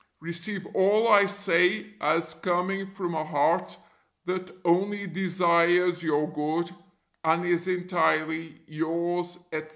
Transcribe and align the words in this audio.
Receive 0.19 0.65
all 0.73 1.07
I 1.09 1.27
say 1.27 1.93
as 2.01 2.33
coming 2.33 2.87
from 2.87 3.13
a 3.13 3.23
heart 3.23 3.77
that 4.25 4.49
only 4.65 5.05
desires 5.05 6.01
your 6.01 6.27
good, 6.33 6.71
and 7.23 7.45
is 7.45 7.67
entirely, 7.67 8.59
Yours, 8.65 9.37
etc. 9.51 9.69